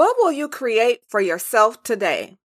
What 0.00 0.16
will 0.18 0.32
you 0.32 0.48
create 0.48 1.00
for 1.10 1.20
yourself 1.20 1.82
today? 1.82 2.38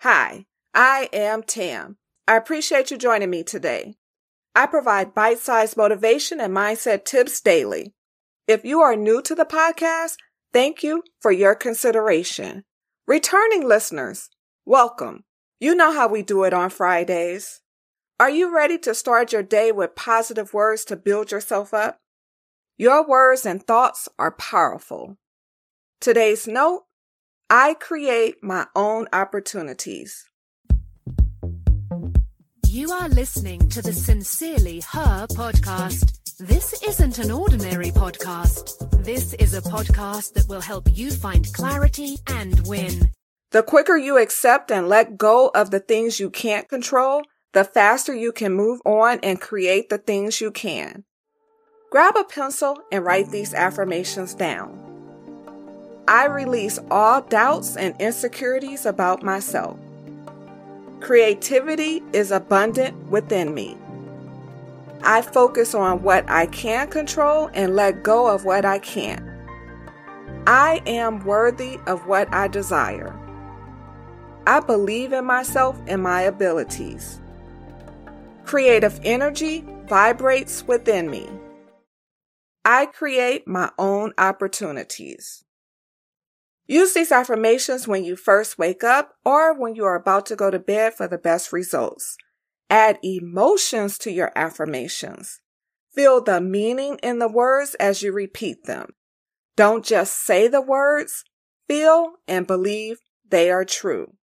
Hi, 0.00 0.44
I 0.74 1.08
am 1.10 1.42
Tam. 1.42 1.96
I 2.28 2.36
appreciate 2.36 2.90
you 2.90 2.98
joining 2.98 3.30
me 3.30 3.44
today. 3.44 3.94
I 4.54 4.66
provide 4.66 5.14
bite 5.14 5.38
sized 5.38 5.78
motivation 5.78 6.38
and 6.38 6.54
mindset 6.54 7.06
tips 7.06 7.40
daily. 7.40 7.94
If 8.46 8.66
you 8.66 8.82
are 8.82 8.94
new 8.94 9.22
to 9.22 9.34
the 9.34 9.46
podcast, 9.46 10.16
thank 10.52 10.82
you 10.82 11.02
for 11.22 11.32
your 11.32 11.54
consideration. 11.54 12.64
Returning 13.06 13.66
listeners, 13.66 14.28
welcome. 14.66 15.24
You 15.58 15.74
know 15.74 15.94
how 15.94 16.08
we 16.08 16.20
do 16.22 16.44
it 16.44 16.52
on 16.52 16.68
Fridays. 16.68 17.62
Are 18.20 18.28
you 18.28 18.54
ready 18.54 18.76
to 18.80 18.94
start 18.94 19.32
your 19.32 19.42
day 19.42 19.72
with 19.72 19.94
positive 19.94 20.52
words 20.52 20.84
to 20.84 20.96
build 20.96 21.30
yourself 21.30 21.72
up? 21.72 21.96
Your 22.76 23.02
words 23.08 23.46
and 23.46 23.66
thoughts 23.66 24.10
are 24.18 24.32
powerful. 24.32 25.16
Today's 26.00 26.46
note 26.46 26.82
I 27.48 27.74
create 27.74 28.36
my 28.42 28.66
own 28.76 29.08
opportunities. 29.12 30.28
You 32.66 32.92
are 32.92 33.08
listening 33.08 33.68
to 33.70 33.80
the 33.80 33.94
Sincerely 33.94 34.80
Her 34.80 35.26
podcast. 35.28 36.36
This 36.38 36.82
isn't 36.82 37.18
an 37.18 37.30
ordinary 37.30 37.90
podcast. 37.90 39.04
This 39.04 39.32
is 39.34 39.54
a 39.54 39.62
podcast 39.62 40.34
that 40.34 40.46
will 40.48 40.60
help 40.60 40.86
you 40.92 41.10
find 41.10 41.50
clarity 41.54 42.18
and 42.26 42.64
win. 42.66 43.10
The 43.52 43.62
quicker 43.62 43.96
you 43.96 44.18
accept 44.18 44.70
and 44.70 44.88
let 44.88 45.16
go 45.16 45.50
of 45.54 45.70
the 45.70 45.80
things 45.80 46.20
you 46.20 46.28
can't 46.28 46.68
control, 46.68 47.22
the 47.54 47.64
faster 47.64 48.14
you 48.14 48.32
can 48.32 48.52
move 48.52 48.80
on 48.84 49.18
and 49.22 49.40
create 49.40 49.88
the 49.88 49.98
things 49.98 50.42
you 50.42 50.50
can. 50.50 51.04
Grab 51.90 52.16
a 52.16 52.24
pencil 52.24 52.78
and 52.92 53.04
write 53.04 53.30
these 53.30 53.54
affirmations 53.54 54.34
down. 54.34 54.85
I 56.08 56.26
release 56.26 56.78
all 56.90 57.22
doubts 57.22 57.76
and 57.76 57.94
insecurities 58.00 58.86
about 58.86 59.24
myself. 59.24 59.76
Creativity 61.00 62.02
is 62.12 62.30
abundant 62.30 62.96
within 63.10 63.54
me. 63.54 63.76
I 65.02 65.22
focus 65.22 65.74
on 65.74 66.02
what 66.02 66.28
I 66.30 66.46
can 66.46 66.88
control 66.88 67.50
and 67.54 67.74
let 67.74 68.02
go 68.02 68.28
of 68.28 68.44
what 68.44 68.64
I 68.64 68.78
can't. 68.78 69.22
I 70.46 70.80
am 70.86 71.24
worthy 71.24 71.78
of 71.86 72.06
what 72.06 72.32
I 72.32 72.48
desire. 72.48 73.14
I 74.46 74.60
believe 74.60 75.12
in 75.12 75.24
myself 75.24 75.76
and 75.88 76.02
my 76.02 76.22
abilities. 76.22 77.20
Creative 78.44 79.00
energy 79.02 79.64
vibrates 79.88 80.64
within 80.68 81.10
me. 81.10 81.28
I 82.64 82.86
create 82.86 83.48
my 83.48 83.70
own 83.76 84.12
opportunities. 84.18 85.44
Use 86.66 86.94
these 86.94 87.12
affirmations 87.12 87.86
when 87.86 88.04
you 88.04 88.16
first 88.16 88.58
wake 88.58 88.82
up 88.82 89.14
or 89.24 89.58
when 89.58 89.74
you 89.74 89.84
are 89.84 89.94
about 89.94 90.26
to 90.26 90.36
go 90.36 90.50
to 90.50 90.58
bed 90.58 90.94
for 90.94 91.06
the 91.06 91.18
best 91.18 91.52
results. 91.52 92.16
Add 92.68 92.98
emotions 93.04 93.98
to 93.98 94.10
your 94.10 94.32
affirmations. 94.34 95.40
Feel 95.94 96.20
the 96.20 96.40
meaning 96.40 96.98
in 97.02 97.20
the 97.20 97.28
words 97.28 97.74
as 97.76 98.02
you 98.02 98.12
repeat 98.12 98.64
them. 98.64 98.90
Don't 99.56 99.84
just 99.84 100.14
say 100.14 100.48
the 100.48 100.60
words, 100.60 101.24
feel 101.68 102.14
and 102.26 102.46
believe 102.46 102.98
they 103.28 103.50
are 103.50 103.64
true. 103.64 104.14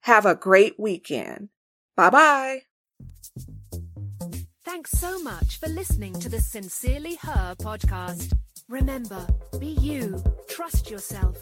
Have 0.00 0.26
a 0.26 0.34
great 0.34 0.74
weekend. 0.78 1.48
Bye 1.96 2.10
bye. 2.10 2.58
Thanks 4.64 4.90
so 4.90 5.22
much 5.22 5.58
for 5.58 5.68
listening 5.68 6.12
to 6.20 6.28
the 6.28 6.40
Sincerely 6.40 7.14
Her 7.22 7.54
podcast. 7.58 8.36
Remember, 8.68 9.26
be 9.58 9.68
you, 9.68 10.22
trust 10.48 10.90
yourself, 10.90 11.36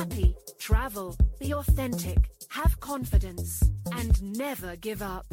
happy, 0.00 0.34
travel, 0.58 1.14
be 1.38 1.52
authentic, 1.52 2.30
have 2.48 2.80
confidence, 2.80 3.62
and 3.92 4.22
never 4.22 4.74
give 4.76 5.02
up. 5.02 5.26